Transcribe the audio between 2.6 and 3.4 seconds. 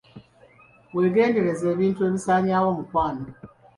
omukwano.